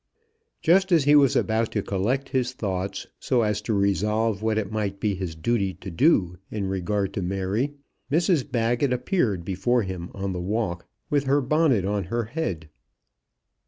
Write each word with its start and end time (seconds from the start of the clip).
Just 0.63 0.91
as 0.91 1.03
he 1.03 1.15
was 1.15 1.35
about 1.35 1.71
to 1.73 1.83
collect 1.83 2.29
his 2.29 2.53
thoughts, 2.53 3.05
so 3.19 3.43
as 3.43 3.61
to 3.61 3.73
resolve 3.75 4.41
what 4.41 4.57
it 4.57 4.71
might 4.71 4.99
be 4.99 5.13
his 5.13 5.35
duty 5.35 5.75
to 5.75 5.91
do 5.91 6.39
in 6.49 6.65
regard 6.67 7.13
to 7.13 7.21
Mary, 7.21 7.75
Mrs 8.11 8.51
Baggett 8.51 8.91
appeared 8.91 9.45
before 9.45 9.83
him 9.83 10.09
on 10.15 10.33
the 10.33 10.41
walk 10.41 10.87
with 11.11 11.25
her 11.25 11.39
bonnet 11.39 11.85
on 11.85 12.05
her 12.05 12.23
head. 12.23 12.67